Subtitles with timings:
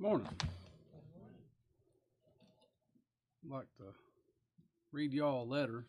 [0.00, 0.26] Morning.
[3.44, 3.84] I'd like to
[4.92, 5.84] read y'all a letter.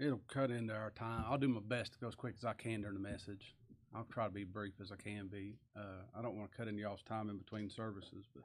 [0.00, 1.24] It'll cut into our time.
[1.28, 3.54] I'll do my best to go as quick as I can during the message.
[3.94, 5.54] I'll try to be brief as I can be.
[5.76, 8.42] Uh, I don't want to cut into y'all's time in between services, but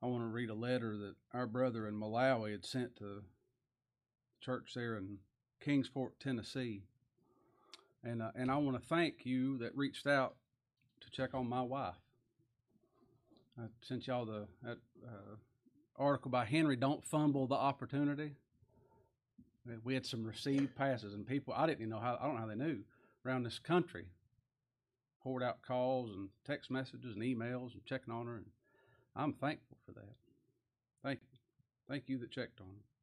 [0.00, 3.24] I want to read a letter that our brother in Malawi had sent to
[4.40, 5.18] church there in
[5.60, 6.84] Kingsport, Tennessee.
[8.04, 10.36] And, uh, and I want to thank you that reached out
[11.16, 11.94] check on my wife.
[13.58, 15.36] I sent y'all the that, uh,
[15.96, 16.76] article by Henry.
[16.76, 18.32] Don't fumble the opportunity.
[19.82, 22.42] We had some received passes, and people I didn't even know how I don't know
[22.42, 22.80] how they knew
[23.24, 24.04] around this country
[25.22, 28.46] poured out calls and text messages and emails and checking on her, and
[29.16, 30.14] I'm thankful for that.
[31.02, 31.38] Thank you,
[31.88, 32.95] thank you that checked on her.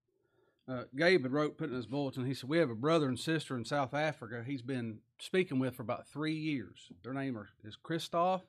[0.68, 2.26] Uh, Gabe had wrote, put in his bulletin.
[2.26, 4.44] He said we have a brother and sister in South Africa.
[4.46, 6.90] He's been speaking with for about three years.
[7.04, 8.44] Their name are, is Christoph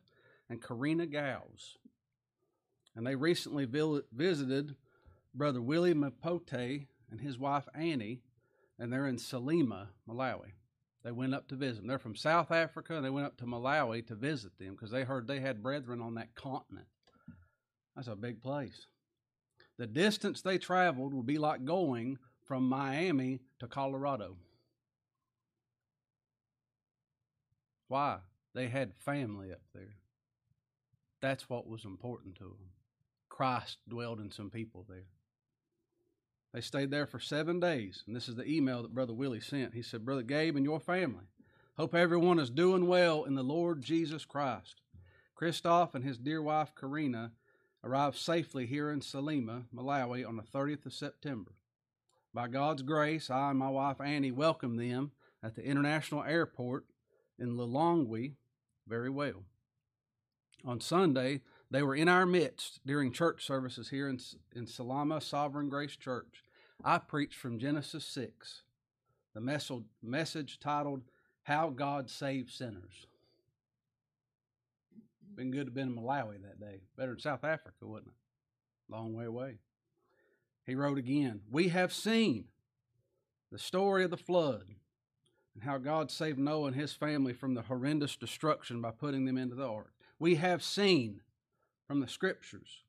[0.49, 1.79] and Karina Gals,
[2.95, 3.67] and they recently
[4.13, 4.77] visited
[5.35, 8.21] brother Willie Mapote and his wife Annie,
[8.79, 10.53] and they're in Salima, Malawi.
[11.03, 11.89] They went up to visit them.
[11.89, 15.03] They're from South Africa, and they went up to Malawi to visit them because they
[15.03, 16.87] heard they had brethren on that continent.
[17.97, 18.87] That's a big place.
[19.79, 24.37] The distance they traveled would be like going from Miami to Colorado.
[27.89, 28.19] Why?
[28.55, 29.97] They had family up there.
[31.21, 32.71] That's what was important to them.
[33.29, 35.07] Christ dwelled in some people there.
[36.53, 38.05] They stayed there for seven days.
[38.07, 39.75] And this is the email that Brother Willie sent.
[39.75, 41.25] He said, Brother Gabe and your family,
[41.77, 44.81] hope everyone is doing well in the Lord Jesus Christ.
[45.35, 47.33] Christoph and his dear wife Karina
[47.85, 51.53] arrived safely here in Salima, Malawi on the 30th of September.
[52.33, 56.87] By God's grace, I and my wife Annie welcomed them at the International Airport
[57.39, 58.33] in Lilongwe
[58.89, 59.45] very well.
[60.65, 64.19] On Sunday, they were in our midst during church services here in,
[64.55, 66.43] in Salima Sovereign Grace Church.
[66.83, 68.63] I preached from Genesis 6,
[69.35, 71.03] the message titled,
[71.43, 73.07] How God Saves Sinners.
[75.37, 76.81] Been good to be in Malawi that day.
[76.97, 78.93] Better than South Africa, wouldn't it?
[78.93, 79.59] Long way away.
[80.67, 82.47] He wrote again, We have seen
[83.51, 84.65] the story of the flood
[85.55, 89.39] and how God saved Noah and his family from the horrendous destruction by putting them
[89.39, 89.93] into the ark.
[90.19, 91.21] We have seen
[91.87, 92.83] from the scriptures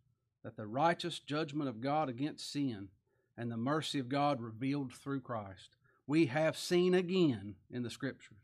[0.43, 2.89] that the righteous judgment of God against sin
[3.37, 5.75] and the mercy of God revealed through Christ.
[6.07, 8.37] We have seen again in the Scriptures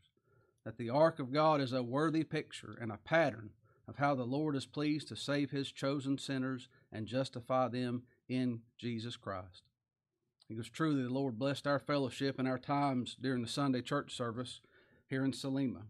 [0.64, 3.50] that the ark of God is a worthy picture and a pattern
[3.88, 8.60] of how the Lord is pleased to save his chosen sinners and justify them in
[8.78, 9.62] Jesus Christ.
[10.48, 14.14] It was that the Lord blessed our fellowship and our times during the Sunday church
[14.14, 14.60] service
[15.06, 15.82] here in Salima.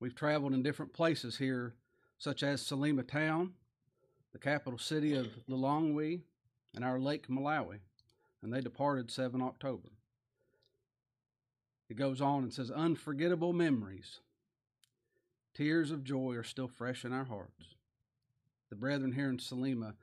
[0.00, 1.74] We've traveled in different places here,
[2.18, 3.52] such as Salima town,
[4.32, 6.22] the capital city of Lilongwe,
[6.74, 7.80] and our Lake Malawi
[8.46, 9.88] and they departed 7 October.
[11.88, 14.20] It goes on and says, Unforgettable memories.
[15.56, 17.76] Tears of joy are still fresh in our hearts.
[18.68, 19.94] The brethren here in Salima,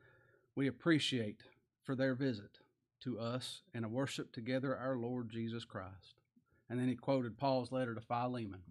[0.55, 1.41] we appreciate
[1.83, 2.57] for their visit
[3.01, 6.15] to us and a worship together our Lord Jesus Christ.
[6.71, 8.63] And then he quoted Paul's letter to Philemon.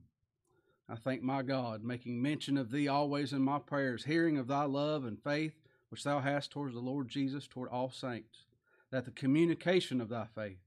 [0.89, 4.65] I thank my God, making mention of thee always in my prayers, hearing of thy
[4.65, 5.55] love and faith
[5.89, 8.47] which thou hast towards the Lord Jesus, toward all saints
[8.91, 10.67] that the communication of thy faith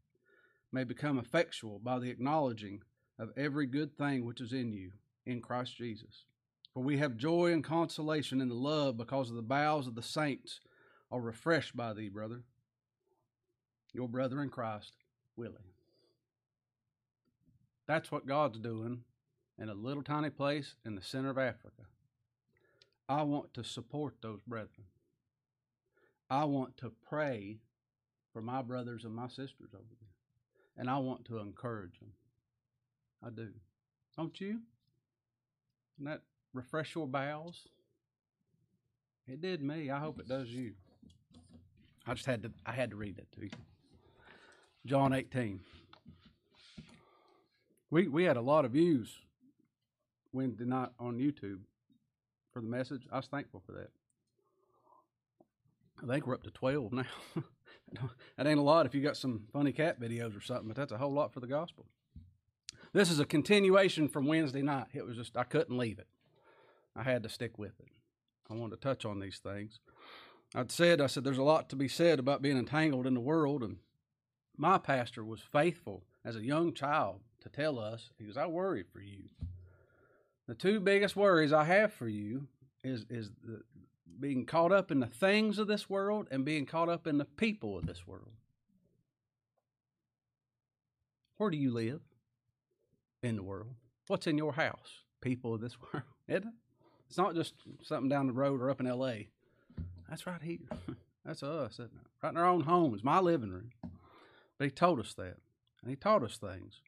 [0.72, 2.84] may become effectual by the acknowledging
[3.20, 4.94] of every good thing which is in you
[5.26, 6.26] in Christ Jesus.
[6.74, 10.04] For we have joy and consolation in the love because of the bowels of the
[10.04, 10.60] saints
[11.12, 12.42] are refreshed by thee, brother.
[13.94, 14.92] Your brother in Christ,
[15.38, 15.56] Willie.
[17.88, 19.04] That's what God's doing
[19.58, 21.84] in a little tiny place in the center of Africa.
[23.08, 24.88] I want to support those brethren.
[26.30, 27.60] I want to pray
[28.34, 30.10] for my brothers and my sisters over there.
[30.78, 32.12] And I want to encourage them.
[33.24, 33.50] I do.
[34.18, 34.60] Don't you?
[35.98, 36.22] And that
[36.54, 37.68] refresh your bowels?
[39.28, 39.90] It did me.
[39.90, 40.74] I hope it does you.
[42.08, 43.50] I just had to I had to read that to you.
[44.86, 45.60] John 18.
[47.90, 49.18] We we had a lot of views
[50.32, 51.60] Wednesday night on YouTube
[52.54, 53.08] for the message.
[53.12, 53.90] I was thankful for that.
[56.04, 57.04] I think we're up to 12 now.
[58.38, 60.92] that ain't a lot if you got some funny cat videos or something, but that's
[60.92, 61.86] a whole lot for the gospel.
[62.96, 64.88] This is a continuation from Wednesday night.
[64.94, 66.08] It was just, I couldn't leave it.
[66.96, 67.90] I had to stick with it.
[68.50, 69.82] I wanted to touch on these things.
[70.56, 73.20] I'd said, I said, there's a lot to be said about being entangled in the
[73.20, 73.64] world.
[73.64, 73.80] And
[74.56, 78.84] my pastor was faithful as a young child to tell us, he goes, I worry
[78.84, 79.24] for you.
[80.48, 82.48] The two biggest worries I have for you
[82.82, 83.62] is is the,
[84.22, 87.26] being caught up in the things of this world and being caught up in the
[87.26, 88.32] people of this world.
[91.36, 92.00] Where do you live?
[93.26, 93.74] In the world.
[94.06, 95.02] What's in your house?
[95.20, 96.54] People of this world, isn't it?
[97.08, 99.30] It's not just something down the road or up in L.A.
[100.08, 100.60] That's right here.
[101.26, 102.08] That's us, isn't it?
[102.22, 103.72] Right in our own homes, my living room.
[104.60, 105.38] But he told us that,
[105.82, 106.82] and he taught us things.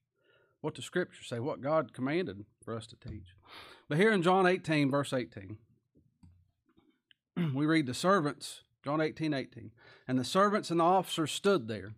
[0.62, 3.34] What the scriptures say, what God commanded for us to teach.
[3.90, 5.58] But here in John 18, verse 18,
[7.56, 9.72] we read the servants, John 18, 18,
[10.08, 11.96] and the servants and the officers stood there,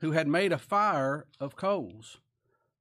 [0.00, 2.18] who had made a fire of coals,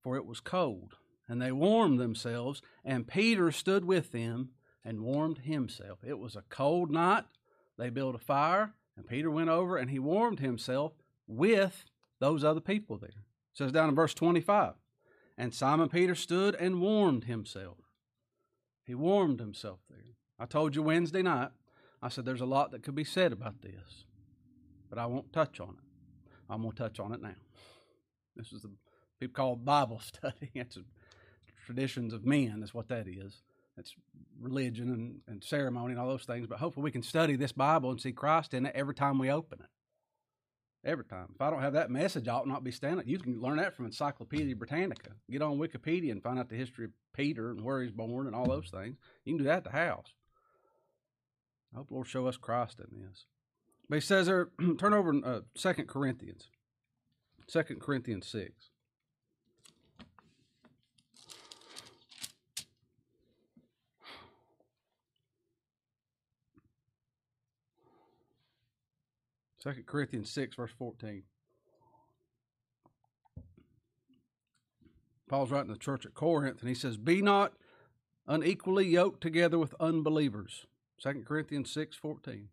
[0.07, 0.95] for it was cold.
[1.27, 4.51] And they warmed themselves, and Peter stood with them
[4.85, 5.99] and warmed himself.
[6.01, 7.25] It was a cold night.
[7.77, 10.93] They built a fire, and Peter went over and he warmed himself
[11.27, 11.83] with
[12.21, 13.09] those other people there.
[13.09, 14.75] It says down in verse 25,
[15.37, 17.79] and Simon Peter stood and warmed himself.
[18.85, 20.15] He warmed himself there.
[20.39, 21.49] I told you Wednesday night,
[22.01, 24.05] I said there's a lot that could be said about this,
[24.89, 26.39] but I won't touch on it.
[26.49, 27.35] I'm going to touch on it now.
[28.37, 28.71] This is the
[29.19, 30.51] people call Bible study.
[30.53, 30.77] It's
[31.65, 33.41] traditions of men, is what that is.
[33.77, 33.93] It's
[34.41, 37.91] religion and, and ceremony and all those things, but hopefully we can study this Bible
[37.91, 39.69] and see Christ in it every time we open it.
[40.87, 41.27] Every time.
[41.35, 43.07] If I don't have that message, I ought not be standing.
[43.07, 45.11] You can learn that from Encyclopedia Britannica.
[45.29, 48.35] Get on Wikipedia and find out the history of Peter and where he's born and
[48.35, 48.95] all those things.
[49.25, 50.13] You can do that at the house.
[51.73, 53.25] I hope Lord show us Christ in this.
[53.89, 54.49] But he says there,
[54.79, 56.49] turn over uh, 2 Corinthians.
[57.47, 58.69] 2 Corinthians 6.
[69.59, 71.23] Second Corinthians 6, verse 14.
[75.27, 77.53] Paul's writing to the church at Corinth, and he says, Be not
[78.27, 80.65] unequally yoked together with unbelievers.
[80.99, 82.49] Second Corinthians 6, 14.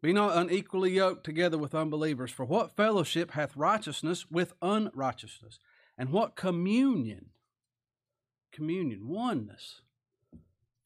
[0.00, 5.58] Be not unequally yoked together with unbelievers, for what fellowship hath righteousness with unrighteousness?
[5.96, 7.30] And what communion,
[8.52, 9.82] communion, oneness,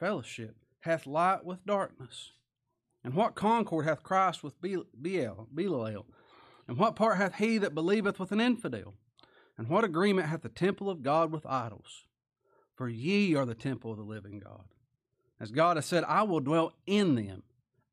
[0.01, 2.33] fellowship, hath light with darkness?
[3.05, 5.49] And what concord hath Christ with Belial?
[5.53, 6.07] Belial?
[6.69, 8.95] And what part hath he that believeth with an infidel?
[9.59, 12.05] And what agreement hath the temple of God with idols?
[12.75, 14.65] For ye are the temple of the living God.
[15.41, 17.43] As God has said, I will dwell in them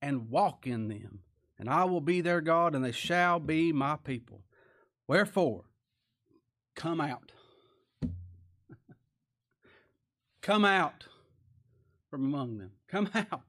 [0.02, 1.22] and walk in them,
[1.58, 4.42] and I will be their God, and they shall be my people.
[5.08, 5.64] Wherefore,
[6.76, 7.32] come out.
[10.42, 11.08] come out
[12.10, 12.72] from among them.
[12.88, 13.49] Come out.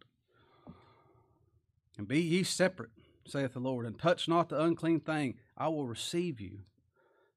[2.00, 2.93] And be ye separate,
[3.26, 5.35] saith the Lord, and touch not the unclean thing.
[5.55, 6.61] I will receive you,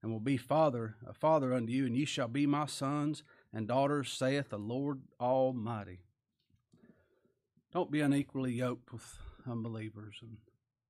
[0.02, 3.68] and will be father, a father unto you, and ye shall be my sons and
[3.68, 6.00] daughters, saith the Lord Almighty.
[7.74, 9.04] Don't be unequally yoked with
[9.46, 10.38] unbelievers, and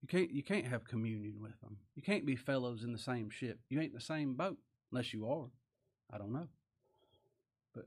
[0.04, 1.78] you can't you can't have communion with them.
[1.96, 3.58] You can't be fellows in the same ship.
[3.70, 4.60] You ain't in the same boat
[4.92, 5.50] unless you are.
[6.14, 6.48] I don't know,
[7.74, 7.86] but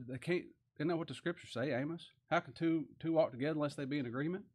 [0.00, 0.46] they can't.
[0.78, 2.08] Isn't that what the scriptures say, Amos?
[2.28, 4.46] How can two two walk together unless they be in agreement?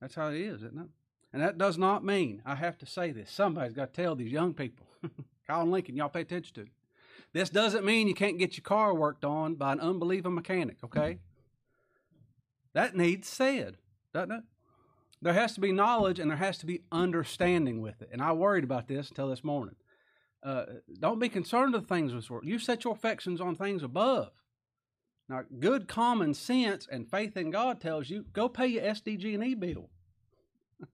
[0.00, 0.88] That's how it is, isn't it?
[1.32, 4.32] And that does not mean, I have to say this, somebody's got to tell these
[4.32, 4.86] young people,
[5.48, 6.60] Colin Lincoln, y'all pay attention to.
[6.62, 6.68] It.
[7.32, 11.18] This doesn't mean you can't get your car worked on by an unbelieving mechanic, okay?
[12.72, 13.76] That needs said,
[14.12, 14.42] doesn't it?
[15.22, 18.08] There has to be knowledge and there has to be understanding with it.
[18.10, 19.76] And I worried about this until this morning.
[20.42, 20.64] Uh,
[20.98, 22.46] don't be concerned with things of this world.
[22.46, 24.30] You set your affections on things above.
[25.30, 29.88] Now, good common sense and faith in God tells you go pay your SDG&E bill.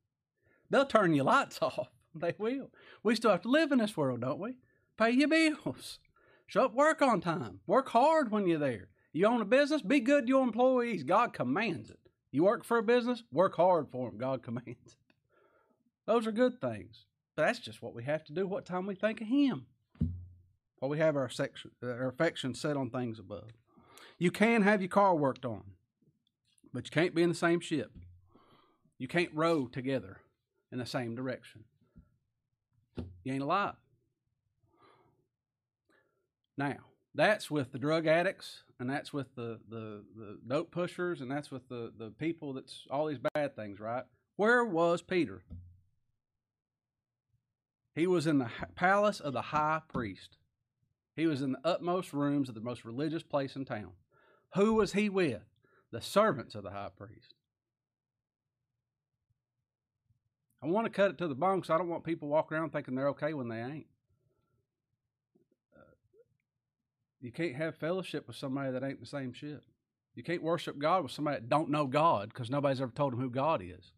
[0.70, 1.88] They'll turn your lights off.
[2.14, 2.70] They will.
[3.02, 4.58] We still have to live in this world, don't we?
[4.98, 6.00] Pay your bills.
[6.46, 7.60] Show up work on time.
[7.66, 8.88] Work hard when you're there.
[9.14, 11.02] You own a business, be good to your employees.
[11.02, 11.98] God commands it.
[12.30, 14.18] You work for a business, work hard for them.
[14.18, 15.14] God commands it.
[16.06, 17.06] Those are good things.
[17.36, 19.64] But that's just what we have to do what time we think of Him.
[20.78, 21.30] While we have our,
[21.82, 23.50] our affection set on things above.
[24.18, 25.62] You can have your car worked on,
[26.72, 27.92] but you can't be in the same ship.
[28.98, 30.18] You can't row together
[30.72, 31.64] in the same direction.
[33.24, 33.74] You ain't alive.
[36.56, 36.76] Now,
[37.14, 41.50] that's with the drug addicts, and that's with the, the, the dope pushers, and that's
[41.50, 44.04] with the, the people that's all these bad things, right?
[44.36, 45.42] Where was Peter?
[47.94, 50.36] He was in the palace of the high priest.
[51.16, 53.92] He was in the utmost rooms of the most religious place in town.
[54.56, 55.42] Who was he with?
[55.92, 57.34] The servants of the high priest.
[60.62, 62.70] I want to cut it to the bone because I don't want people walking around
[62.70, 63.86] thinking they're okay when they ain't.
[65.76, 65.80] Uh,
[67.20, 69.62] you can't have fellowship with somebody that ain't the same ship.
[70.14, 73.20] You can't worship God with somebody that don't know God because nobody's ever told them
[73.20, 73.92] who God is.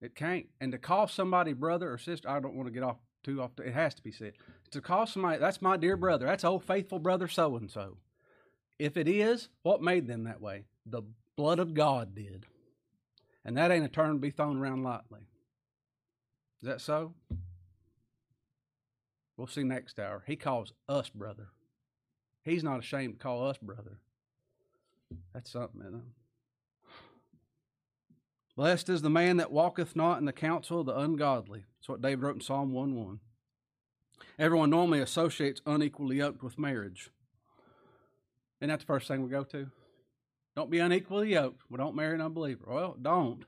[0.00, 0.46] It can't.
[0.60, 3.52] And to call somebody brother or sister, I don't want to get off too off.
[3.64, 4.32] It has to be said.
[4.72, 6.26] To call somebody, that's my dear brother.
[6.26, 7.98] That's old faithful brother so and so.
[8.78, 10.64] If it is, what made them that way?
[10.84, 11.02] The
[11.36, 12.46] blood of God did.
[13.44, 15.20] And that ain't a term to be thrown around lightly.
[16.60, 17.14] Is that so?
[19.36, 20.24] We'll see next hour.
[20.26, 21.48] He calls us brother.
[22.42, 23.98] He's not ashamed to call us brother.
[25.34, 26.02] That's something, isn't it?
[28.56, 31.64] Blessed is the man that walketh not in the counsel of the ungodly.
[31.78, 33.20] That's what David wrote in Psalm 1 1.
[34.38, 37.10] Everyone normally associates unequally yoked with marriage.
[38.60, 39.70] Isn't that the first thing we go to?
[40.54, 41.62] Don't be unequally yoked.
[41.68, 42.64] Well, don't marry an unbeliever.
[42.66, 43.44] Well, don't.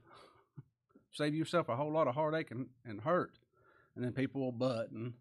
[1.12, 3.32] Save yourself a whole lot of heartache and, and hurt.
[3.96, 5.14] And then people will butt and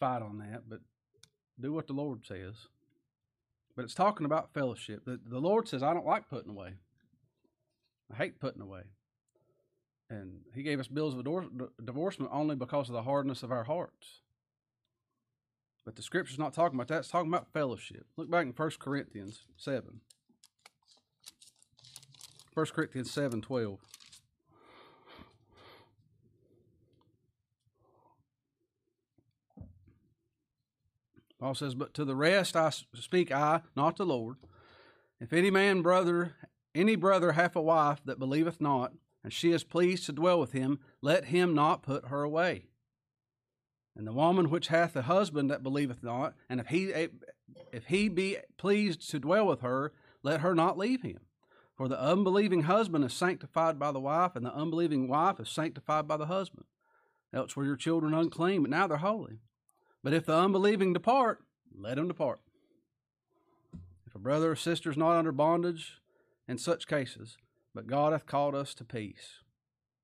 [0.00, 0.62] fight on that.
[0.68, 0.80] But
[1.60, 2.54] do what the Lord says.
[3.76, 5.04] But it's talking about fellowship.
[5.04, 6.72] The, the Lord says, I don't like putting away.
[8.10, 8.82] I hate putting away.
[10.08, 11.26] And He gave us bills of
[11.84, 14.22] divorcement only because of the hardness of our hearts.
[15.88, 16.98] But the scripture's not talking about that.
[16.98, 18.04] It's talking about fellowship.
[18.18, 20.02] Look back in 1 Corinthians 7.
[22.52, 23.78] 1 Corinthians 7 12.
[31.40, 34.36] Paul says, But to the rest I speak I, not the Lord.
[35.18, 36.34] If any man brother,
[36.74, 38.92] any brother hath a wife that believeth not,
[39.24, 42.66] and she is pleased to dwell with him, let him not put her away.
[43.98, 47.08] And the woman which hath a husband that believeth not, and if he
[47.72, 51.18] if he be pleased to dwell with her, let her not leave him.
[51.76, 56.06] For the unbelieving husband is sanctified by the wife, and the unbelieving wife is sanctified
[56.06, 56.64] by the husband.
[57.32, 59.40] Else were your children unclean, but now they're holy.
[60.04, 61.40] But if the unbelieving depart,
[61.76, 62.40] let them depart.
[64.06, 65.98] If a brother or sister is not under bondage
[66.46, 67.36] in such cases,
[67.74, 69.42] but God hath called us to peace.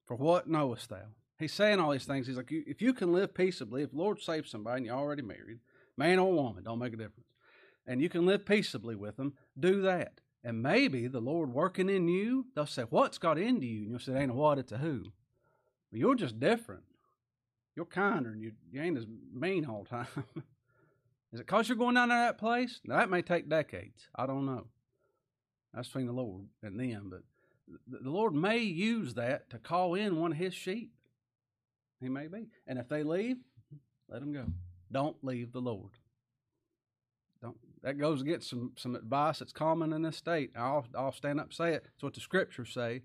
[0.04, 1.06] For what knowest thou?
[1.38, 2.26] He's saying all these things.
[2.26, 5.58] He's like, if you can live peaceably, if Lord saves somebody and you're already married,
[5.96, 7.28] man or woman, don't make a difference,
[7.86, 10.20] and you can live peaceably with them, do that.
[10.44, 13.82] And maybe the Lord working in you, they'll say, What's got into you?
[13.82, 15.12] And you'll say, Ain't a what, it's a who.
[15.90, 16.84] But you're just different.
[17.74, 20.06] You're kinder and you, you ain't as mean all the time.
[21.32, 22.80] Is it because you're going down to that place?
[22.84, 24.08] Now, that may take decades.
[24.14, 24.66] I don't know.
[25.72, 27.10] That's between the Lord and them.
[27.10, 27.22] But
[27.88, 30.92] the Lord may use that to call in one of his sheep.
[32.04, 32.46] He may be.
[32.66, 33.38] And if they leave,
[34.08, 34.44] let them go.
[34.92, 35.92] Don't leave the Lord.
[37.42, 37.56] Don't.
[37.82, 40.52] That goes against some, some advice that's common in this state.
[40.56, 41.84] I'll, I'll stand up and say it.
[41.94, 43.02] It's what the scriptures say.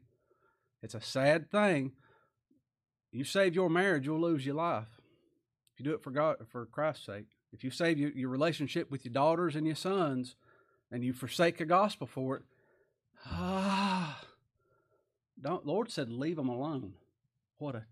[0.82, 1.94] It's a sad thing
[3.12, 5.02] you save your marriage, you'll lose your life.
[5.74, 7.26] If you do it for God, for Christ's sake.
[7.52, 10.36] If you save your, your relationship with your daughters and your sons,
[10.92, 12.44] and you forsake the gospel for it,
[13.26, 14.22] ah,
[15.42, 15.66] don't.
[15.66, 16.94] Lord said, leave them alone.
[17.58, 17.86] What a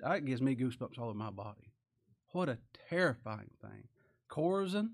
[0.00, 1.72] that gives me goosebumps all over my body.
[2.32, 3.88] What a terrifying thing.
[4.30, 4.90] Chorazin,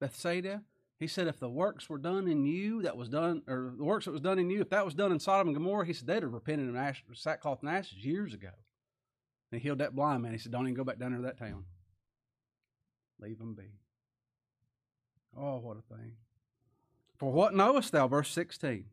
[0.00, 0.62] Bethsaida,
[1.00, 4.04] he said, if the works were done in you, that was done, or the works
[4.04, 6.06] that was done in you, if that was done in Sodom and Gomorrah, he said
[6.06, 8.50] they'd have repented in ash, sackcloth and ashes years ago.
[9.50, 10.32] And he healed that blind man.
[10.32, 11.64] He said, Don't even go back down to that town.
[13.18, 13.64] Leave them be.
[15.36, 16.12] Oh, what a thing.
[17.16, 18.84] For what knowest thou, verse 16?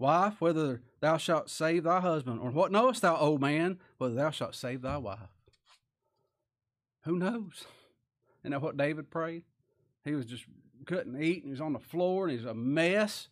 [0.00, 4.30] Wife, whether thou shalt save thy husband, or what knowest thou, old man, whether thou
[4.30, 5.18] shalt save thy wife?
[7.04, 7.66] Who knows?
[8.42, 9.44] Isn't that what David prayed?
[10.02, 10.44] He was just
[10.86, 13.28] couldn't eat, and he was on the floor, and he was a mess.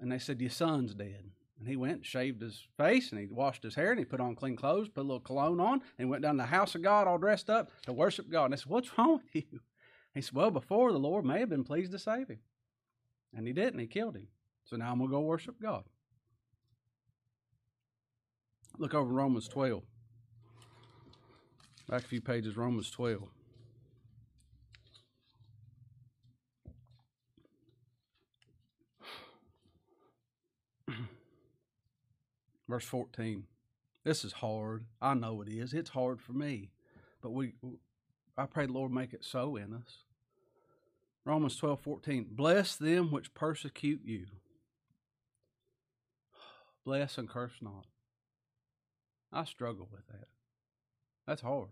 [0.00, 1.24] And they said, Your son's dead.
[1.58, 4.20] And he went and shaved his face and he washed his hair and he put
[4.20, 6.82] on clean clothes, put a little cologne on, and went down to the house of
[6.82, 8.46] God all dressed up to worship God.
[8.46, 9.60] And I said, What's wrong with you?
[10.14, 12.38] He said, Well, before the Lord may have been pleased to save him.
[13.36, 14.28] And he didn't, he killed him.
[14.64, 15.84] So now I'm going to go worship God.
[18.78, 19.82] Look over Romans 12.
[21.88, 23.22] Back a few pages, Romans 12.
[32.68, 33.42] Verse 14.
[34.04, 34.84] This is hard.
[35.02, 35.74] I know it is.
[35.74, 36.70] It's hard for me.
[37.20, 37.54] But we
[38.36, 40.04] I pray the Lord make it so in us.
[41.24, 42.26] Romans 12, 14.
[42.30, 44.26] Bless them which persecute you.
[46.84, 47.86] Bless and curse not.
[49.32, 50.28] I struggle with that.
[51.26, 51.68] That's hard.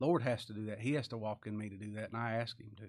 [0.00, 0.80] Lord has to do that.
[0.80, 2.88] He has to walk in me to do that, and I ask Him to.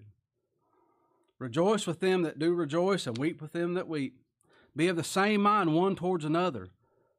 [1.40, 4.20] Rejoice with them that do rejoice, and weep with them that weep.
[4.76, 6.70] Be of the same mind one towards another.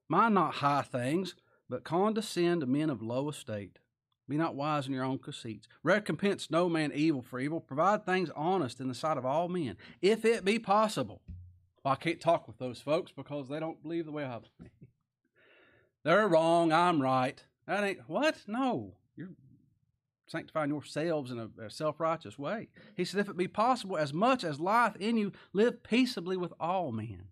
[0.09, 1.35] Mind not high things,
[1.69, 3.79] but condescend to men of low estate.
[4.29, 5.69] Be not wise in your own conceits.
[5.83, 7.61] Recompense no man evil for evil.
[7.61, 11.23] Provide things honest in the sight of all men, if it be possible.
[11.85, 14.73] Well, I can't talk with those folks because they don't believe the way I believe.
[16.07, 16.73] They're wrong.
[16.73, 17.43] I'm right.
[17.67, 18.37] That ain't what?
[18.47, 19.31] No, you're
[20.29, 22.69] sanctifying yourselves in a, a self righteous way.
[22.97, 26.53] He said, If it be possible, as much as life in you, live peaceably with
[26.61, 27.25] all men.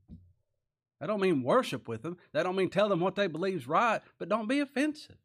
[0.98, 2.16] That don't mean worship with them.
[2.32, 5.18] That don't mean tell them what they believe is right, but don't be offensive.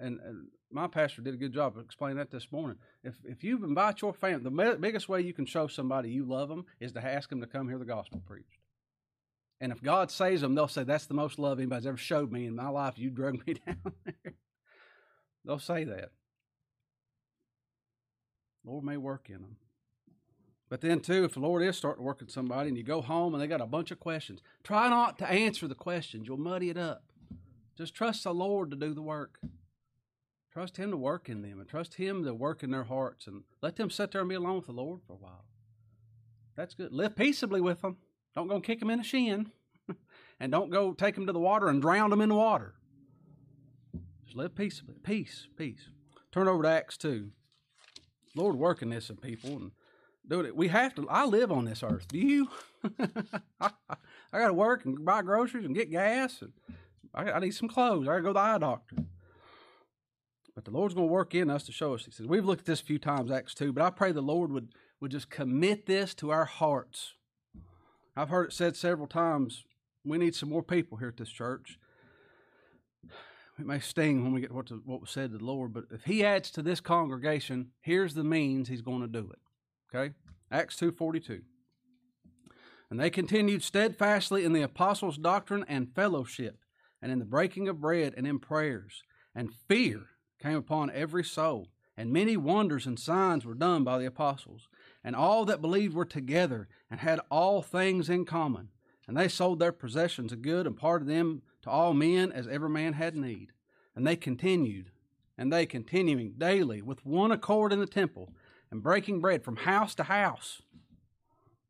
[0.00, 2.78] And, and, my pastor did a good job of explaining that this morning.
[3.04, 6.48] If if you invite your family, the biggest way you can show somebody you love
[6.48, 8.61] them is to ask them to come hear the gospel preached.
[9.62, 12.46] And if God saves them, they'll say, That's the most love anybody's ever showed me
[12.46, 12.98] in my life.
[12.98, 14.34] You drug me down there.
[15.44, 16.10] they'll say that.
[18.64, 19.56] Lord may work in them.
[20.68, 23.02] But then, too, if the Lord is starting to work in somebody and you go
[23.02, 26.26] home and they got a bunch of questions, try not to answer the questions.
[26.26, 27.04] You'll muddy it up.
[27.78, 29.38] Just trust the Lord to do the work.
[30.52, 33.44] Trust Him to work in them and trust Him to work in their hearts and
[33.62, 35.44] let them sit there and be alone with the Lord for a while.
[36.56, 36.92] That's good.
[36.92, 37.98] Live peaceably with them.
[38.34, 39.50] Don't go kick them in the shin.
[40.40, 42.74] and don't go take them to the water and drown them in the water.
[44.24, 44.96] Just live peaceably.
[45.02, 45.88] Peace, peace.
[46.30, 47.30] Turn over to Acts 2.
[48.34, 49.72] Lord working this in people and
[50.26, 50.56] doing it.
[50.56, 51.08] We have to.
[51.08, 52.08] I live on this earth.
[52.08, 52.48] Do you?
[53.60, 53.70] I,
[54.32, 56.52] I got to work and buy groceries and get gas, and
[57.14, 58.08] I, I need some clothes.
[58.08, 58.96] I got to go to the eye doctor.
[60.54, 62.04] But the Lord's going to work in us to show us.
[62.04, 63.72] He says we've looked at this a few times, Acts two.
[63.72, 67.14] But I pray the Lord would would just commit this to our hearts.
[68.16, 69.64] I've heard it said several times.
[70.04, 71.78] We need some more people here at this church
[73.58, 75.84] it may sting when we get what, to, what was said to the Lord, but
[75.90, 79.94] if He adds to this congregation, here's the means He's going to do it.
[79.94, 80.14] Okay?
[80.50, 81.42] Acts 2.42.
[82.90, 86.58] And they continued steadfastly in the apostles' doctrine and fellowship,
[87.00, 89.02] and in the breaking of bread and in prayers.
[89.34, 90.02] And fear
[90.40, 94.68] came upon every soul, and many wonders and signs were done by the apostles.
[95.04, 98.68] And all that believed were together and had all things in common.
[99.08, 102.70] And they sold their possessions of good and parted them to all men as every
[102.70, 103.52] man had need.
[103.96, 104.90] And they continued,
[105.36, 108.32] and they continuing daily with one accord in the temple,
[108.70, 110.62] and breaking bread from house to house,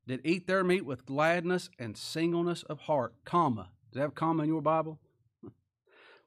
[0.06, 3.70] did eat their meat with gladness and singleness of heart, comma.
[3.90, 4.98] Does that have comma in your Bible?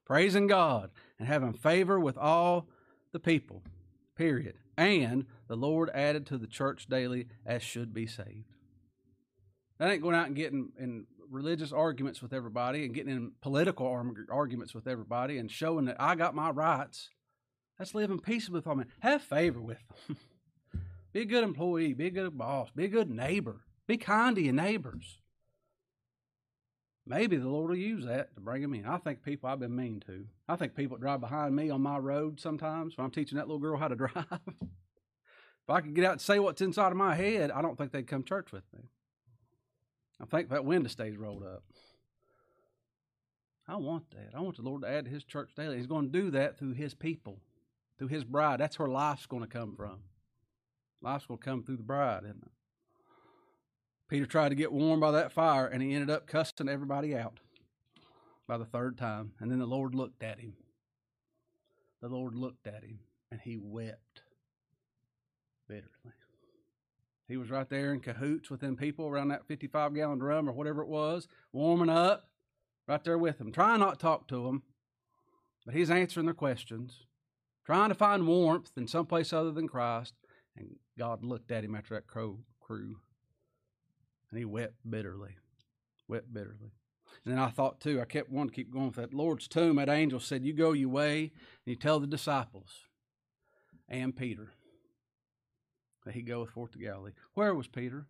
[0.06, 2.68] Praising God and having favor with all
[3.12, 3.64] the people.
[4.16, 4.56] Period.
[4.78, 8.52] And the Lord added to the church daily as should be saved.
[9.80, 13.88] That ain't going out and getting in religious arguments with everybody and getting in political
[14.30, 17.10] arguments with everybody and showing that I got my rights.
[17.78, 18.86] That's living peaceably with them.
[19.00, 20.18] Have favor with them.
[21.14, 21.94] be a good employee.
[21.94, 22.70] Be a good boss.
[22.76, 23.62] Be a good neighbor.
[23.88, 25.20] Be kind to your neighbors.
[27.08, 28.86] Maybe the Lord will use that to bring them in.
[28.86, 30.26] I think people I've been mean to.
[30.50, 33.60] I think people drive behind me on my road sometimes when I'm teaching that little
[33.60, 34.26] girl how to drive.
[34.42, 37.92] if I could get out and say what's inside of my head, I don't think
[37.92, 38.90] they'd come church with me.
[40.20, 41.64] I think that window stays rolled up.
[43.68, 44.36] I want that.
[44.36, 45.78] I want the Lord to add to His church daily.
[45.78, 47.40] He's going to do that through His people,
[47.98, 48.60] through His bride.
[48.60, 50.00] That's where life's going to come from.
[51.02, 52.52] Life's going to come through the bride, isn't it?
[54.08, 57.40] Peter tried to get warm by that fire, and he ended up cussing everybody out
[58.48, 59.32] by the third time.
[59.40, 60.54] And then the Lord looked at him.
[62.02, 63.00] The Lord looked at him,
[63.32, 64.22] and he wept
[65.68, 65.90] bitterly.
[67.28, 70.52] He was right there in cahoots with them people around that 55 gallon drum or
[70.52, 72.30] whatever it was, warming up,
[72.88, 74.62] right there with them, trying not to talk to them,
[75.66, 77.08] but he's answering their questions,
[77.66, 80.14] trying to find warmth in some place other than Christ.
[80.56, 82.98] And God looked at him after that crow crew,
[84.30, 85.36] and he wept bitterly,
[86.08, 86.72] wept bitterly.
[87.24, 89.14] And then I thought too, I kept wanting to keep going with that.
[89.14, 91.32] Lord's tomb, that angel said, You go your way, and
[91.66, 92.70] you tell the disciples
[93.88, 94.50] and Peter
[96.06, 97.12] that he goeth forth to Galilee.
[97.34, 98.06] Where was Peter?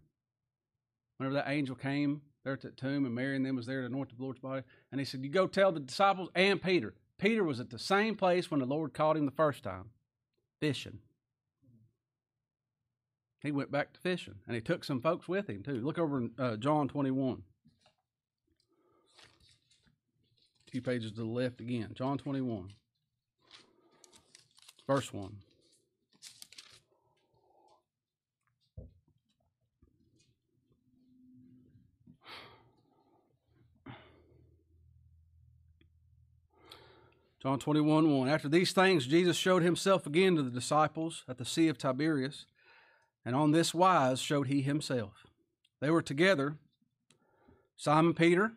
[1.17, 3.87] Whenever that angel came there at that tomb and Mary and them was there to
[3.87, 6.93] anoint the Lord's body, and he said, You go tell the disciples and Peter.
[7.17, 9.85] Peter was at the same place when the Lord called him the first time,
[10.59, 10.99] fishing.
[13.45, 15.79] He went back to fishing, and he took some folks with him too.
[15.79, 17.43] Look over in uh, John 21.
[20.71, 21.91] Two pages to the left again.
[21.93, 22.73] John 21,
[24.87, 25.37] verse 1.
[37.43, 38.27] John 21 1.
[38.27, 42.47] After these things, Jesus showed himself again to the disciples at the Sea of Tiberias,
[43.25, 45.25] and on this wise showed he himself.
[45.81, 46.57] They were together,
[47.75, 48.53] Simon Peter,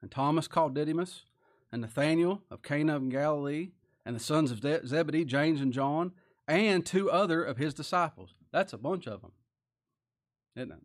[0.00, 1.24] and Thomas called Didymus,
[1.72, 3.70] and Nathanael of Cana of Galilee,
[4.06, 6.12] and the sons of Zebedee, James and John,
[6.46, 8.34] and two other of his disciples.
[8.52, 9.32] That's a bunch of them,
[10.54, 10.82] isn't it?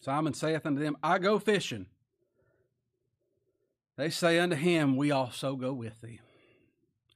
[0.00, 1.86] Simon saith unto them, I go fishing.
[3.96, 6.20] They say unto him, We also go with thee.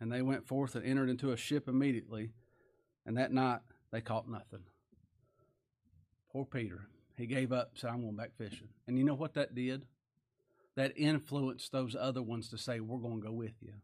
[0.01, 2.31] And they went forth and entered into a ship immediately,
[3.05, 3.61] and that night
[3.93, 4.65] they caught nothing.
[6.33, 6.87] Poor Peter.
[7.17, 8.69] He gave up, said, I'm going back fishing.
[8.87, 9.85] And you know what that did?
[10.77, 13.75] That influenced those other ones to say, We're going to go with you.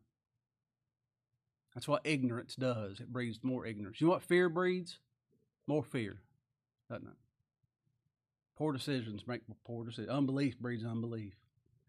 [1.74, 3.00] That's what ignorance does.
[3.00, 4.00] It breeds more ignorance.
[4.00, 4.98] You know what fear breeds?
[5.66, 6.22] More fear,
[6.88, 7.16] doesn't it?
[8.56, 10.08] Poor decisions make poor decisions.
[10.08, 11.34] Unbelief breeds unbelief.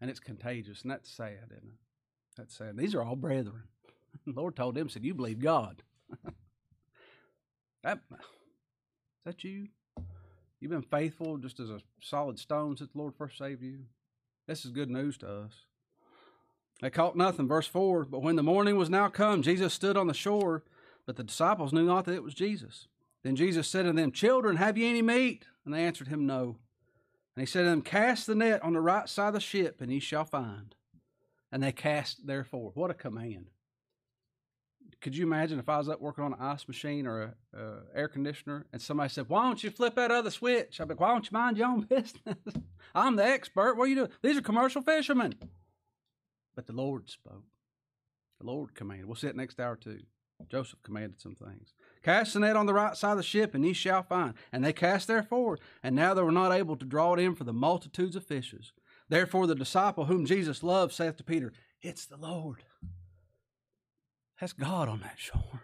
[0.00, 0.82] And it's contagious.
[0.82, 1.78] And that's sad, isn't it?
[2.36, 2.76] That's sad.
[2.76, 3.64] These are all brethren.
[4.26, 5.82] The Lord told them, said, You believe God.
[7.82, 8.18] that, is
[9.24, 9.68] that you?
[10.60, 13.80] You've been faithful just as a solid stone since the Lord first saved you.
[14.46, 15.52] This is good news to us.
[16.80, 17.48] They caught nothing.
[17.48, 20.64] Verse 4 But when the morning was now come, Jesus stood on the shore,
[21.06, 22.88] but the disciples knew not that it was Jesus.
[23.22, 25.46] Then Jesus said to them, Children, have ye any meat?
[25.64, 26.56] And they answered him, No.
[27.36, 29.80] And he said to them, Cast the net on the right side of the ship,
[29.80, 30.74] and ye shall find.
[31.50, 32.72] And they cast therefore.
[32.74, 33.50] What a command.
[35.00, 37.76] Could you imagine if I was up working on an ice machine or a, a
[37.94, 40.80] air conditioner and somebody said, Why don't you flip that other switch?
[40.80, 42.36] I'd be like, Why don't you mind your own business?
[42.94, 43.76] I'm the expert.
[43.76, 44.10] What are you doing?
[44.22, 45.34] These are commercial fishermen.
[46.56, 47.44] But the Lord spoke.
[48.40, 49.06] The Lord commanded.
[49.06, 50.00] We'll see it next hour too.
[50.48, 51.74] Joseph commanded some things.
[52.02, 54.34] Cast the net on the right side of the ship, and ye shall find.
[54.52, 57.44] And they cast therefore, and now they were not able to draw it in for
[57.44, 58.72] the multitudes of fishes.
[59.08, 62.62] Therefore the disciple whom Jesus loved saith to Peter, It's the Lord.
[64.40, 65.62] That's God on that shore.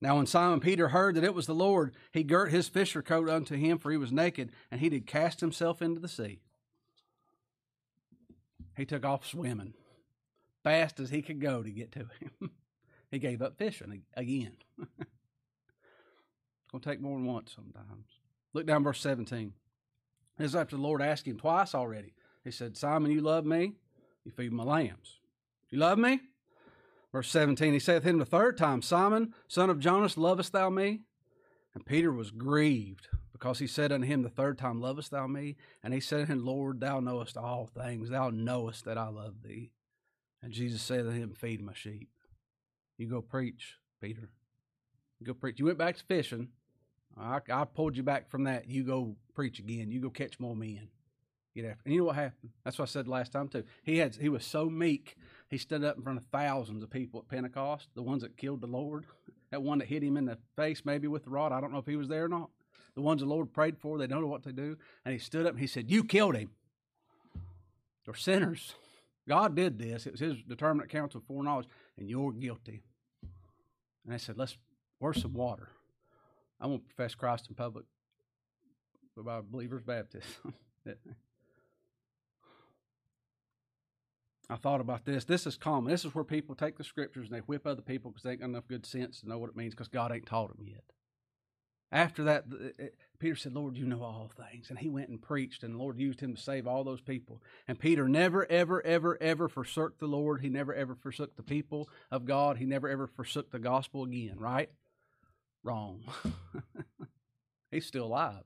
[0.00, 3.28] Now, when Simon Peter heard that it was the Lord, he girt his fisher coat
[3.28, 6.40] unto him, for he was naked, and he did cast himself into the sea.
[8.76, 9.74] He took off swimming,
[10.62, 12.50] fast as he could go to get to him.
[13.10, 14.56] he gave up fishing again.
[14.78, 14.88] it's
[16.70, 18.06] going to take more than once sometimes.
[18.52, 19.52] Look down verse 17.
[20.36, 22.14] This is after the Lord asked him twice already.
[22.44, 23.72] He said, Simon, you love me?
[24.24, 25.18] You feed my lambs.
[25.70, 26.20] You love me?
[27.18, 31.00] Verse 17, he saith him the third time, Simon, son of Jonas, lovest thou me?
[31.74, 35.56] And Peter was grieved because he said unto him the third time, Lovest thou me?
[35.82, 38.10] And he said unto him, Lord, thou knowest all things.
[38.10, 39.72] Thou knowest that I love thee.
[40.44, 42.08] And Jesus said unto him, Feed my sheep.
[42.98, 44.30] You go preach, Peter.
[45.18, 45.58] You go preach.
[45.58, 46.50] You went back to fishing.
[47.20, 48.70] I, I pulled you back from that.
[48.70, 49.90] You go preach again.
[49.90, 50.86] You go catch more men.
[51.56, 51.82] Get after.
[51.84, 52.52] And you know what happened?
[52.64, 53.64] That's what I said last time too.
[53.82, 55.16] He had he was so meek.
[55.48, 58.60] He stood up in front of thousands of people at Pentecost, the ones that killed
[58.60, 59.06] the Lord.
[59.50, 61.52] That one that hit him in the face, maybe with the rod.
[61.52, 62.50] I don't know if he was there or not.
[62.94, 64.76] The ones the Lord prayed for, they don't know what to do.
[65.04, 66.50] And he stood up and he said, You killed him.
[68.04, 68.74] You're sinners.
[69.26, 70.06] God did this.
[70.06, 72.82] It was his determinate counsel foreknowledge, and you're guilty.
[74.04, 74.56] And I said, Let's
[74.98, 75.68] where's some water?
[76.60, 77.84] I won't profess Christ in public
[79.16, 80.54] by believers baptism.
[84.50, 85.24] I thought about this.
[85.24, 85.90] This is common.
[85.90, 88.40] This is where people take the scriptures and they whip other people because they ain't
[88.40, 90.84] got enough good sense to know what it means because God ain't taught them yet.
[91.90, 92.44] After that,
[93.18, 94.68] Peter said, Lord, you know all things.
[94.68, 97.42] And he went and preached, and the Lord used him to save all those people.
[97.66, 100.42] And Peter never, ever, ever, ever forsook the Lord.
[100.42, 102.58] He never, ever forsook the people of God.
[102.58, 104.70] He never, ever forsook the gospel again, right?
[105.62, 106.02] Wrong.
[107.70, 108.44] He's still alive.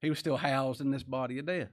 [0.00, 1.70] He was still housed in this body of death.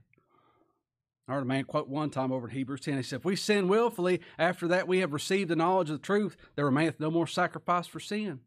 [1.31, 2.97] I heard a man quote one time over in Hebrews 10.
[2.97, 6.05] He said, If we sin willfully, after that we have received the knowledge of the
[6.05, 8.41] truth, there remaineth no more sacrifice for sin,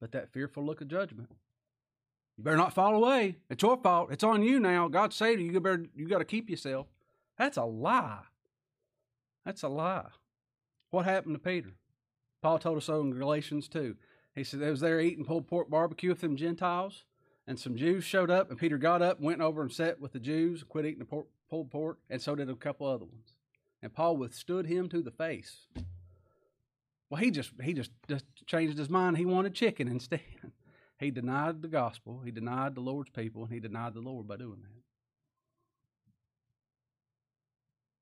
[0.00, 1.30] but that fearful look of judgment.
[2.36, 3.36] You better not fall away.
[3.48, 4.10] It's your fault.
[4.10, 4.88] It's on you now.
[4.88, 5.52] God saved you.
[5.52, 6.88] You better you got to keep yourself.
[7.38, 8.22] That's a lie.
[9.44, 10.08] That's a lie.
[10.90, 11.74] What happened to Peter?
[12.42, 13.94] Paul told us so in Galatians 2.
[14.34, 17.04] He said they was there eating pulled pork barbecue with them Gentiles,
[17.46, 20.20] and some Jews showed up, and Peter got up went over and sat with the
[20.20, 23.34] Jews, quit eating the pork, pulled pork, and so did a couple other ones.
[23.82, 25.66] And Paul withstood him to the face.
[27.10, 29.18] Well, he just he just, just changed his mind.
[29.18, 30.20] He wanted chicken instead.
[30.98, 34.36] He denied the gospel, he denied the Lord's people, and he denied the Lord by
[34.36, 34.68] doing that.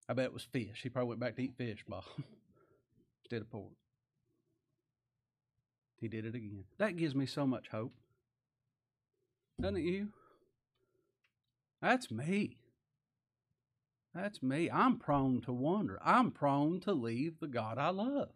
[0.09, 0.81] I bet it was fish.
[0.83, 2.05] He probably went back to eat fish, Bob,
[3.25, 3.73] instead of pork.
[6.01, 6.65] He did it again.
[6.79, 7.95] That gives me so much hope.
[9.61, 10.09] Doesn't it you?
[11.81, 12.59] That's me.
[14.15, 14.71] That's me.
[14.71, 15.99] I'm prone to wander.
[16.05, 18.29] I'm prone to leave the God I love.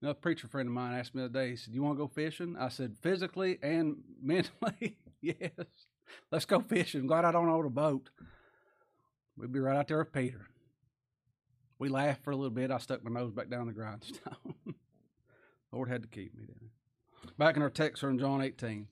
[0.00, 1.82] You know, a preacher friend of mine asked me the other day, he said, You
[1.82, 2.56] want to go fishing?
[2.58, 5.50] I said, Physically and mentally, yes.
[6.30, 7.06] Let's go fishing.
[7.06, 8.10] Glad I don't own a boat.
[9.36, 10.46] We'd be right out there with Peter.
[11.78, 12.70] We laughed for a little bit.
[12.70, 14.54] I stuck my nose back down the grindstone.
[15.72, 16.70] Lord had to keep me there.
[17.42, 18.86] Back in our text, are in John 18.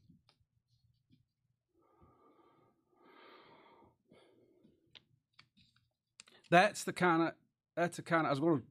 [6.50, 7.34] That's the kind of
[7.76, 8.66] that's the kind of I was going to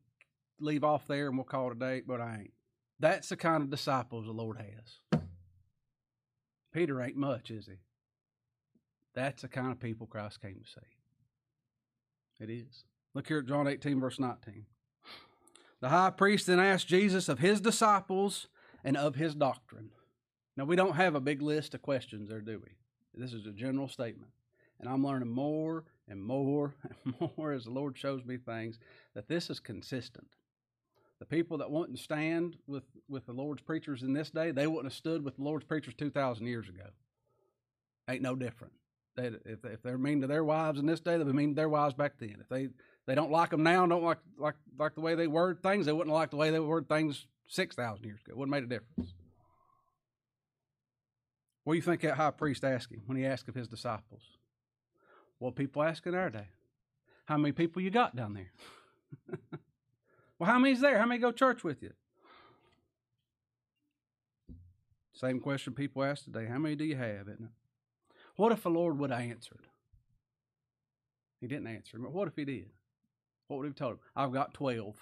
[0.59, 2.53] leave off there and we'll call it a day, but I ain't.
[2.99, 5.21] That's the kind of disciples the Lord has.
[6.73, 7.79] Peter ain't much, is he?
[9.15, 12.49] That's the kind of people Christ came to save.
[12.49, 12.83] It is.
[13.13, 14.65] Look here at John 18, verse 19.
[15.79, 18.49] The high priest then asked Jesus of his disciples
[18.83, 19.89] and of his doctrine.
[20.57, 22.71] Now, we don't have a big list of questions there, do we?
[23.13, 24.31] This is a general statement.
[24.79, 28.79] And I'm learning more and more and more as the Lord shows me things
[29.13, 30.27] that this is consistent.
[31.19, 34.85] The people that wouldn't stand with, with the Lord's preachers in this day, they wouldn't
[34.85, 36.85] have stood with the Lord's preachers 2,000 years ago.
[38.09, 38.73] Ain't no different.
[39.17, 41.55] They, if, if they're mean to their wives in this day, they'll be mean to
[41.55, 42.37] their wives back then.
[42.39, 42.69] If they,
[43.05, 45.91] they don't like them now, don't like, like, like the way they word things, they
[45.91, 48.39] wouldn't like the way they word things 6,000 years ago.
[48.39, 49.13] Have made a difference.
[51.63, 54.21] What do you think that high priest asked him when he asked of his disciples?
[55.39, 56.47] What people ask in our day?
[57.25, 58.51] How many people you got down there?
[60.39, 60.97] well, how many's there?
[60.99, 61.91] How many go church with you?
[65.13, 66.45] Same question people ask today.
[66.45, 68.15] How many do you have, isn't it?
[68.35, 69.67] What if the Lord would have answered?
[71.41, 72.03] He didn't answer him.
[72.03, 72.69] But what if he did?
[73.47, 73.99] What would he have told him?
[74.15, 74.95] I've got 12,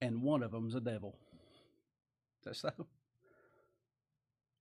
[0.00, 1.18] and one of them's a devil.
[2.46, 2.70] That so?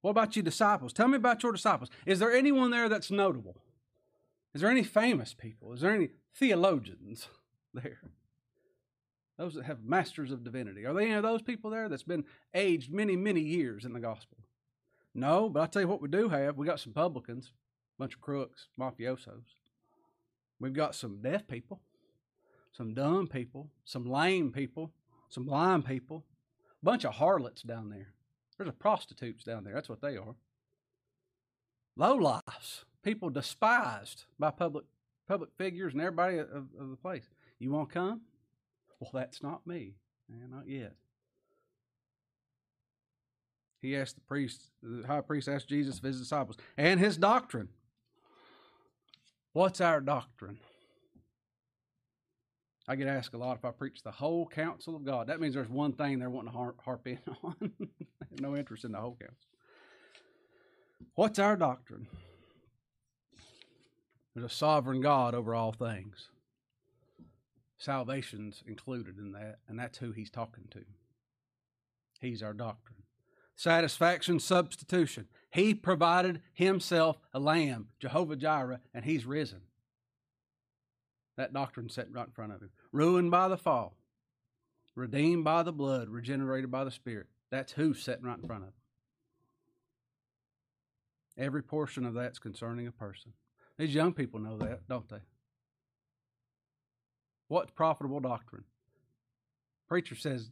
[0.01, 0.93] What about you disciples?
[0.93, 1.89] Tell me about your disciples.
[2.05, 3.61] Is there anyone there that's notable?
[4.53, 5.73] Is there any famous people?
[5.73, 7.27] Is there any theologians
[7.73, 7.99] there?
[9.37, 10.85] Those that have masters of divinity.
[10.85, 13.99] Are there any of those people there that's been aged many, many years in the
[13.99, 14.37] gospel?
[15.13, 16.57] No, but I'll tell you what we do have.
[16.57, 17.51] We got some publicans,
[17.97, 19.55] a bunch of crooks, mafiosos.
[20.59, 21.81] We've got some deaf people,
[22.71, 24.91] some dumb people, some lame people,
[25.29, 26.23] some blind people,
[26.85, 28.13] bunch of harlots down there.
[28.57, 29.73] There's a prostitutes down there.
[29.73, 30.35] That's what they are.
[31.97, 34.85] Low lives, people despised by public
[35.27, 37.23] public figures and everybody of, of the place.
[37.57, 38.21] You want to come?
[38.99, 39.95] Well, that's not me.
[40.29, 40.93] Man, not yet.
[43.81, 47.69] He asked the priest, the high priest asked Jesus his disciples and his doctrine.
[49.53, 50.59] What's our doctrine?
[52.87, 55.27] I get asked a lot if I preach the whole counsel of God.
[55.27, 57.71] That means there's one thing they're wanting to harp, harp in on.
[58.39, 59.37] no interest in the whole counsel.
[61.15, 62.07] What's our doctrine?
[64.33, 66.29] There's a sovereign God over all things.
[67.77, 70.81] Salvation's included in that, and that's who he's talking to.
[72.19, 73.03] He's our doctrine.
[73.55, 75.27] Satisfaction, substitution.
[75.49, 79.61] He provided himself a lamb, Jehovah Jireh, and he's risen.
[81.37, 82.69] That doctrine set right in front of him.
[82.91, 83.97] Ruined by the fall,
[84.95, 87.27] redeemed by the blood, regenerated by the Spirit.
[87.51, 88.73] That's who's sitting right in front of him.
[91.37, 93.33] Every portion of that's concerning a person.
[93.77, 95.19] These young people know that, don't they?
[97.49, 98.63] What's profitable doctrine?
[99.87, 100.49] Preacher says,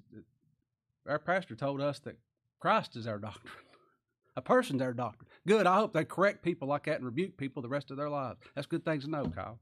[1.07, 2.17] our pastor told us that
[2.59, 3.53] Christ is our doctrine.
[4.35, 5.29] A person's our doctrine.
[5.47, 5.67] Good.
[5.67, 8.39] I hope they correct people like that and rebuke people the rest of their lives.
[8.55, 9.59] That's good things to know, Kyle.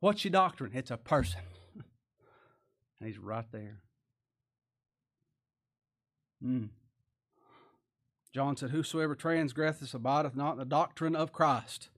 [0.00, 0.72] What's your doctrine?
[0.74, 1.40] It's a person.
[1.74, 3.82] and he's right there.
[6.44, 6.70] Mm.
[8.32, 11.88] John said, Whosoever transgresseth abideth not in the doctrine of Christ,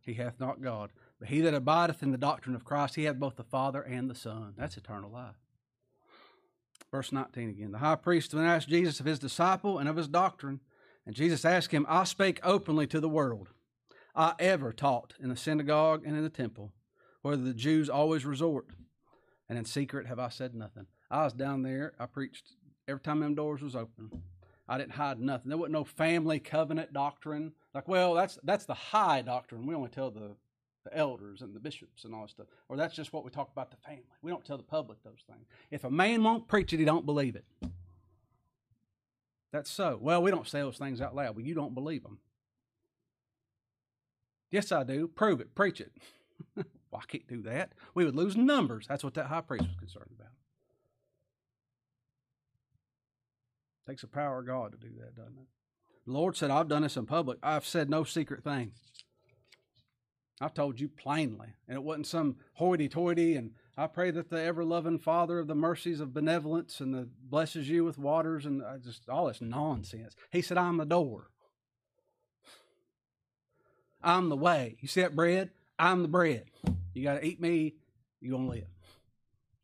[0.00, 0.90] he hath not God.
[1.18, 4.08] But he that abideth in the doctrine of Christ, he hath both the Father and
[4.08, 4.54] the Son.
[4.56, 5.36] That's eternal life.
[6.90, 7.72] Verse 19 again.
[7.72, 10.60] The high priest then asked Jesus of his disciple and of his doctrine.
[11.04, 13.48] And Jesus asked him, I spake openly to the world.
[14.14, 16.72] I ever taught in the synagogue and in the temple,
[17.22, 18.66] where the Jews always resort.
[19.48, 20.86] And in secret have I said nothing.
[21.10, 22.52] I was down there, I preached
[22.86, 24.10] every time them doors was open.
[24.68, 25.48] I didn't hide nothing.
[25.48, 27.52] There wasn't no family covenant doctrine.
[27.74, 29.66] Like, well, that's that's the high doctrine.
[29.66, 30.36] We only tell the,
[30.84, 32.46] the elders and the bishops and all that stuff.
[32.68, 34.04] Or that's just what we talk about the family.
[34.20, 35.46] We don't tell the public those things.
[35.70, 37.46] If a man won't preach it, he don't believe it.
[39.52, 39.98] That's so.
[40.00, 41.34] Well, we don't say those things out loud.
[41.34, 42.18] Well, you don't believe them.
[44.50, 45.08] Yes, I do.
[45.08, 45.54] Prove it.
[45.54, 45.92] Preach it.
[46.90, 47.72] well, I can't do that.
[47.94, 48.86] We would lose numbers.
[48.88, 50.32] That's what that high priest was concerned about.
[53.86, 55.46] Takes the power of God to do that, doesn't it?
[56.06, 57.38] The Lord said, I've done this in public.
[57.42, 58.72] I've said no secret thing.
[60.40, 61.48] I've told you plainly.
[61.66, 63.34] And it wasn't some hoity toity.
[63.34, 67.08] And I pray that the ever loving Father of the mercies of benevolence and the
[67.22, 70.14] blesses you with waters and uh, just all this nonsense.
[70.30, 71.30] He said, I'm the door.
[74.02, 74.76] I'm the way.
[74.80, 75.50] You see that bread?
[75.78, 76.44] I'm the bread.
[76.94, 77.74] You got to eat me,
[78.20, 78.68] you're going to live.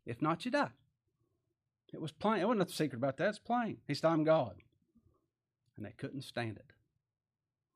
[0.06, 0.70] If not, you die.
[1.92, 2.40] It was plain.
[2.40, 3.28] It wasn't nothing secret about that.
[3.28, 3.78] It's plain.
[3.86, 4.54] He said, I'm God.
[5.76, 6.72] And they couldn't stand it.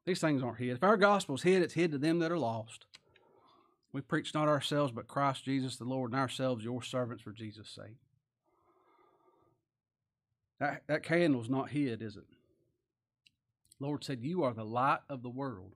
[0.04, 0.76] These things aren't hid.
[0.76, 2.86] If our gospel's hid, it's hid to them that are lost.
[3.92, 7.68] We preach not ourselves, but Christ Jesus the Lord, and ourselves your servants for Jesus'
[7.68, 7.96] sake.
[10.60, 12.24] That, that candle's not hid, is it?
[13.80, 15.74] Lord said, You are the light of the world.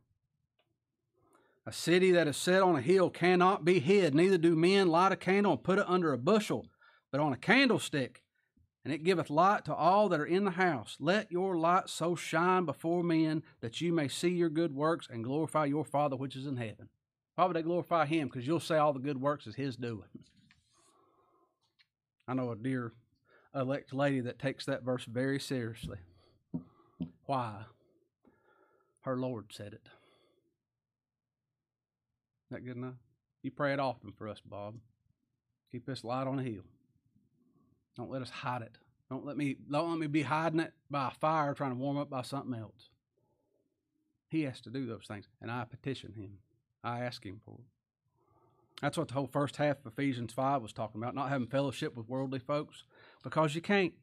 [1.64, 5.12] A city that is set on a hill cannot be hid, neither do men light
[5.12, 6.66] a candle and put it under a bushel,
[7.12, 8.22] but on a candlestick,
[8.84, 10.96] and it giveth light to all that are in the house.
[10.98, 15.22] Let your light so shine before men that you may see your good works and
[15.22, 16.88] glorify your Father which is in heaven.
[17.36, 18.26] Why would they glorify Him?
[18.26, 20.08] Because you'll say all the good works is His doing.
[22.26, 22.92] I know a dear
[23.54, 25.98] elect lady that takes that verse very seriously.
[27.26, 27.62] Why?
[29.02, 29.88] Her Lord said it.
[32.52, 32.94] That good enough?
[33.42, 34.74] You pray it often for us, Bob.
[35.70, 36.64] Keep this light on the hill.
[37.96, 38.76] Don't let us hide it.
[39.08, 41.96] Don't let me don't let me be hiding it by a fire trying to warm
[41.96, 42.90] up by something else.
[44.28, 46.38] He has to do those things, and I petition him.
[46.84, 47.66] I ask him for it.
[48.82, 51.96] That's what the whole first half of Ephesians 5 was talking about, not having fellowship
[51.96, 52.84] with worldly folks,
[53.22, 53.94] because you can't.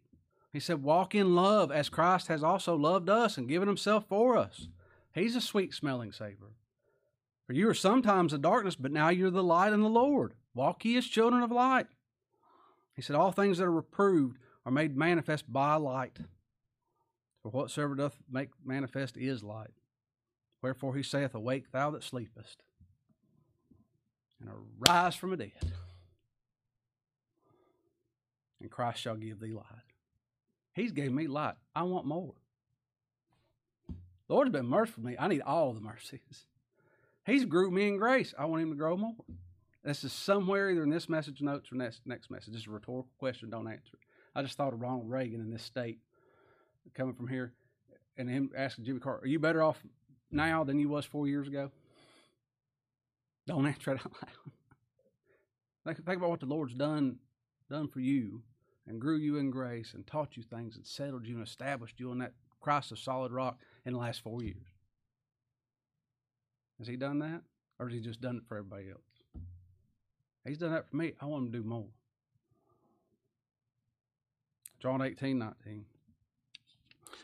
[0.54, 4.38] He said, Walk in love as Christ has also loved us and given himself for
[4.38, 4.70] us.
[5.14, 6.54] He's a sweet smelling savor.
[7.50, 10.36] For you are sometimes in darkness, but now you're the light in the Lord.
[10.54, 11.88] Walk ye as children of light.
[12.94, 16.20] He said, All things that are reproved are made manifest by light.
[17.42, 19.72] For whatsoever doth make manifest is light.
[20.62, 22.62] Wherefore he saith, Awake, thou that sleepest,
[24.40, 24.52] and
[24.88, 25.74] arise from the dead,
[28.62, 29.66] and Christ shall give thee light.
[30.74, 31.56] He's gave me light.
[31.76, 32.36] I want more.
[34.28, 35.16] The Lord has been merciful to me.
[35.18, 36.46] I need all the mercies.
[37.30, 38.34] He's grew me in grace.
[38.38, 39.16] I want him to grow more.
[39.84, 42.54] This is somewhere either in this message notes or next next message.
[42.54, 43.50] This is a rhetorical question.
[43.50, 44.00] Don't answer it.
[44.36, 46.00] I just thought of Ronald Reagan in this state
[46.94, 47.54] coming from here
[48.18, 49.82] and him asking Jimmy Carter, Are you better off
[50.32, 51.72] now than you was four years ago?
[53.48, 54.32] Don't answer it out loud.
[55.86, 57.18] think, think about what the Lord's done
[57.70, 58.42] done for you
[58.88, 62.12] and grew you in grace and taught you things and settled you and established you
[62.12, 64.68] on that Christ of solid rock in the last four years.
[66.80, 67.42] Has he done that?
[67.78, 69.44] Or has he just done it for everybody else?
[70.46, 71.14] He's done that for me.
[71.22, 71.86] I want him to do more.
[74.80, 75.86] John 18, 19.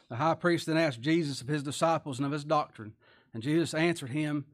[0.10, 2.94] The high priest then asked Jesus of his disciples and of his doctrine.
[3.34, 4.46] And Jesus answered him,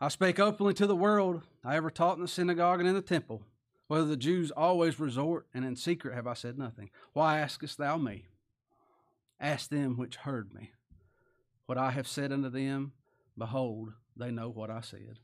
[0.00, 1.42] I spake openly to the world.
[1.64, 3.42] I ever taught in the synagogue and in the temple,
[3.86, 6.90] whether the Jews always resort, and in secret have I said nothing.
[7.14, 8.26] Why askest thou me?
[9.40, 10.72] Ask them which heard me.
[11.66, 12.92] What I have said unto them,
[13.36, 15.18] behold, they know what I said.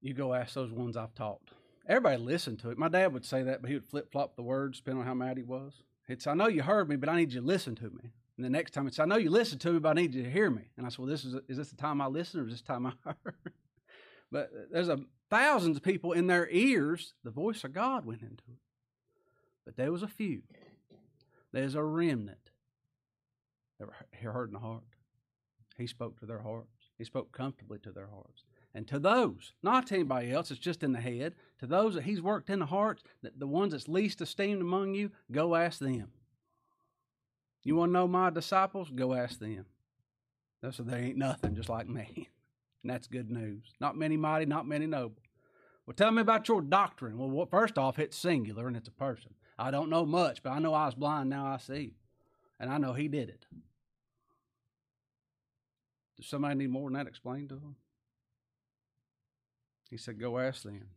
[0.00, 1.40] You go ask those ones I've taught.
[1.88, 2.78] Everybody listened to it.
[2.78, 5.14] My dad would say that, but he would flip flop the words depending on how
[5.14, 5.74] mad he was.
[6.08, 8.12] It's, I know you heard me, but I need you to listen to me.
[8.36, 10.24] And the next time it's, I know you listened to me, but I need you
[10.24, 10.70] to hear me.
[10.76, 12.62] And I said, well, this is, is this the time I listen or is this
[12.62, 12.92] time I
[13.24, 13.52] heard?
[14.30, 18.44] but there's a thousands of people in their ears, the voice of God went into
[18.48, 18.58] it.
[19.64, 20.42] But there was a few.
[21.52, 22.50] There's a remnant
[23.78, 23.88] that
[24.22, 24.82] heard in the heart.
[25.76, 26.68] He spoke to their hearts.
[26.98, 28.44] He spoke comfortably to their hearts.
[28.74, 32.04] And to those, not to anybody else, it's just in the head, to those that
[32.04, 35.78] he's worked in the hearts, that the ones that's least esteemed among you, go ask
[35.78, 36.08] them.
[37.64, 38.90] You want to know my disciples?
[38.94, 39.66] Go ask them.
[40.62, 42.28] They said they ain't nothing, just like me.
[42.82, 43.64] And that's good news.
[43.80, 45.22] Not many mighty, not many noble.
[45.86, 47.18] Well, tell me about your doctrine.
[47.18, 49.34] Well, first off, it's singular and it's a person.
[49.58, 51.94] I don't know much, but I know I was blind, now I see.
[52.58, 53.44] And I know he did it.
[56.22, 57.76] Somebody need more than that explained to them?
[59.90, 60.88] He said, Go ask them.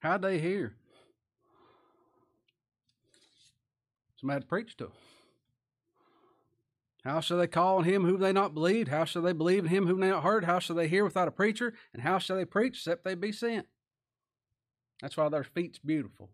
[0.00, 0.76] How'd they hear?
[4.20, 4.92] Somebody had to preach to them.
[7.04, 8.88] How shall they call on him whom they not believed?
[8.88, 10.44] How shall they believe in him whom they not heard?
[10.44, 11.74] How shall they hear without a preacher?
[11.92, 13.66] And how shall they preach except they be sent?
[15.00, 16.30] That's why their feet's beautiful.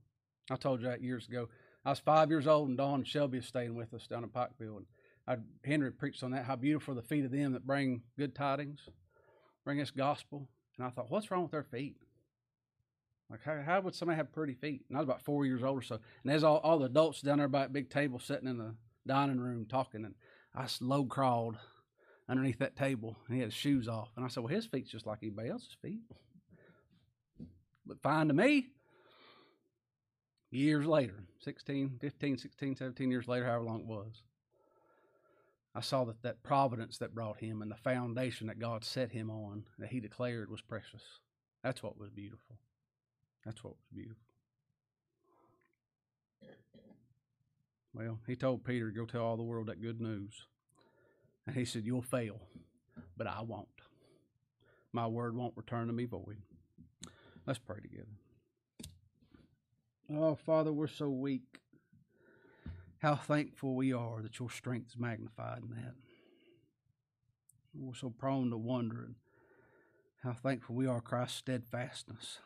[0.51, 1.49] I told you that years ago.
[1.85, 4.79] I was five years old, and Dawn Shelby was staying with us down in Pikeville.
[4.79, 4.87] And
[5.27, 8.81] I, Henry preached on that, how beautiful the feet of them that bring good tidings,
[9.65, 10.49] bring us gospel.
[10.77, 11.97] And I thought, what's wrong with their feet?
[13.31, 14.85] Like, how, how would somebody have pretty feet?
[14.89, 15.95] And I was about four years old or so.
[15.95, 18.75] And there's all, all the adults down there by a big table sitting in the
[19.07, 20.05] dining room talking.
[20.05, 20.15] And
[20.55, 21.57] I slow crawled
[22.29, 24.11] underneath that table and he had his shoes off.
[24.17, 26.01] And I said, Well, his feet's just like anybody else's feet.
[27.87, 28.69] But fine to me.
[30.51, 34.23] Years later, 16, 15, 16, 17 years later, however long it was,
[35.75, 39.31] I saw that that providence that brought him and the foundation that God set him
[39.31, 41.03] on that he declared was precious.
[41.63, 42.57] That's what was beautiful.
[43.45, 44.23] That's what was beautiful.
[47.95, 50.47] Well, he told Peter, Go tell all the world that good news.
[51.47, 52.41] And he said, You'll fail,
[53.17, 53.69] but I won't.
[54.93, 56.39] My word won't return to me void.
[57.47, 58.07] Let's pray together.
[60.15, 61.62] Oh, Father, we're so weak.
[63.03, 65.95] How thankful we are that your strength is magnified in that.
[67.75, 69.17] We're so prone to wondering
[70.23, 72.39] how thankful we are Christ's steadfastness.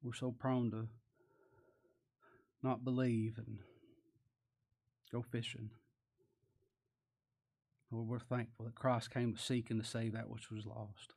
[0.00, 0.86] We're so prone to
[2.62, 3.58] not believe and
[5.10, 5.70] go fishing.
[7.90, 11.14] Lord, we're thankful that Christ came to seek and to save that which was lost.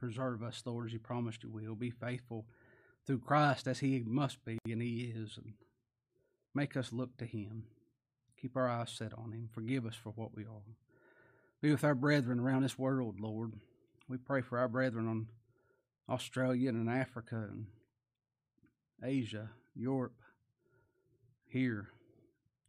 [0.00, 1.74] Preserve us, Lord, as you promised you will.
[1.74, 2.46] Be faithful
[3.08, 5.38] through Christ as he must be and he is.
[5.42, 5.54] And
[6.54, 7.64] make us look to him.
[8.38, 9.48] Keep our eyes set on him.
[9.50, 10.76] Forgive us for what we are.
[11.62, 13.54] Be with our brethren around this world, Lord.
[14.08, 15.28] We pray for our brethren on
[16.06, 17.66] Australia and in Africa and
[19.02, 20.20] Asia, Europe,
[21.46, 21.88] here.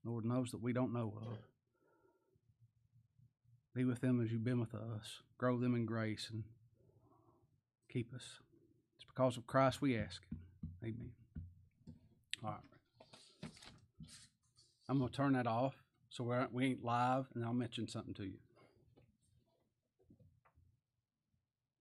[0.05, 1.37] Lord knows that we don't know of.
[3.75, 5.21] Be with them as you've been with us.
[5.37, 6.45] Grow them in grace and
[7.89, 8.39] keep us.
[9.19, 10.21] Because of Christ we ask.
[10.81, 11.11] Amen.
[12.41, 13.51] All right.
[14.87, 15.75] I'm going to turn that off
[16.09, 18.37] so we ain't live, and I'll mention something to you.